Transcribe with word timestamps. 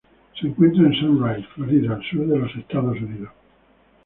Se 0.39 0.47
encuentra 0.47 0.87
en 0.87 0.93
Sunrise, 0.95 1.47
Florida 1.53 1.93
al 1.93 2.03
sur 2.09 2.25
de 2.25 2.59
Estados 2.59 2.99
Unidos. 2.99 3.29